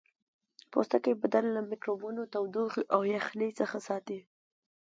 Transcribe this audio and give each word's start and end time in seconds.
پوستکی 0.71 1.13
بدن 1.21 1.45
له 1.55 1.61
میکروبونو 1.71 2.21
تودوخې 2.33 2.83
او 2.93 3.01
یخنۍ 3.15 3.49
څخه 3.59 3.77
ساتي 3.87 4.19